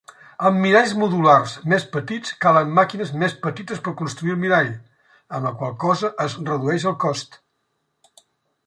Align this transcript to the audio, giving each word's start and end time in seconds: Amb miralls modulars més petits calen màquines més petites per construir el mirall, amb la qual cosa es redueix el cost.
Amb 0.49 0.59
miralls 0.61 0.93
modulars 1.01 1.51
més 1.73 1.85
petits 1.97 2.33
calen 2.45 2.73
màquines 2.79 3.13
més 3.25 3.35
petites 3.45 3.85
per 3.89 3.95
construir 4.01 4.35
el 4.37 4.41
mirall, 4.47 4.73
amb 5.37 5.51
la 5.51 5.53
qual 5.61 5.79
cosa 5.87 6.13
es 6.27 6.39
redueix 6.51 6.89
el 6.95 6.99
cost. 7.07 7.41